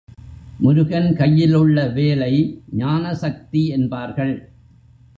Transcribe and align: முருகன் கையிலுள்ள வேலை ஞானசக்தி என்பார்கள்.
முருகன் 0.59 1.15
கையிலுள்ள 1.15 1.85
வேலை 1.87 2.63
ஞானசக்தி 2.71 3.67
என்பார்கள். 3.67 4.35